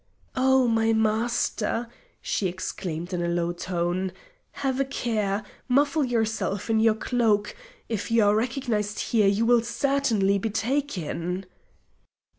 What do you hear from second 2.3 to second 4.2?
exclaimed in a low tone;